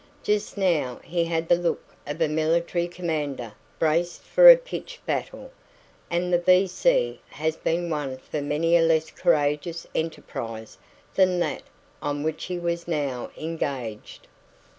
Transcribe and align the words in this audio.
Just 0.23 0.57
now 0.57 0.99
he 1.03 1.25
had 1.25 1.47
the 1.47 1.53
look 1.55 1.93
of 2.07 2.19
a 2.19 2.27
military 2.27 2.87
commander 2.87 3.53
braced 3.77 4.23
for 4.23 4.49
a 4.49 4.57
pitched 4.57 5.05
battle. 5.05 5.51
And 6.09 6.33
the 6.33 6.39
V.C. 6.39 7.21
has 7.29 7.55
been 7.55 7.87
won 7.87 8.17
for 8.17 8.41
many 8.41 8.75
a 8.75 8.81
less 8.81 9.11
courageous 9.11 9.85
enterprise 9.93 10.79
than 11.13 11.39
that 11.41 11.61
on 12.01 12.23
which 12.23 12.45
he 12.45 12.57
was 12.57 12.87
now 12.87 13.29
engaged. 13.37 14.27